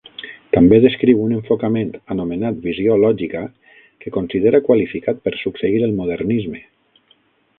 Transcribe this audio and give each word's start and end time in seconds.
També 0.55 0.77
descriu 0.83 1.19
un 1.25 1.35
enfocament, 1.39 1.91
anomenat 2.15 2.57
"visió-logica", 2.63 3.43
que 4.05 4.15
considera 4.17 4.63
qualificat 4.69 5.23
per 5.27 5.37
succeir 5.45 5.87
el 5.89 5.97
modernisme. 6.03 6.63